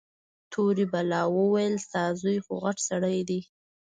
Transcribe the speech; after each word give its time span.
تورې 0.51 0.85
بلا 0.91 1.21
وويل 1.37 1.73
ستا 1.85 2.03
زوى 2.19 2.37
خوغټ 2.45 2.77
سړى 2.89 3.19
دى. 3.29 3.39